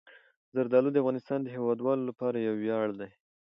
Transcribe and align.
زردالو 0.55 0.89
د 0.93 0.97
افغانستان 1.03 1.39
د 1.41 1.47
هیوادوالو 1.55 2.07
لپاره 2.09 2.37
یو 2.47 2.53
ویاړ 2.61 2.87
دی. 2.99 3.09